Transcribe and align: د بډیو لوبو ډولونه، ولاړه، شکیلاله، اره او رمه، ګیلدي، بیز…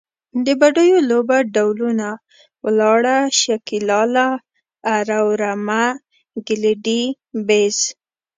د 0.45 0.47
بډیو 0.61 0.97
لوبو 1.09 1.39
ډولونه، 1.55 2.07
ولاړه، 2.65 3.17
شکیلاله، 3.41 4.27
اره 4.95 5.15
او 5.21 5.27
رمه، 5.41 5.85
ګیلدي، 6.47 7.03
بیز… 7.47 7.77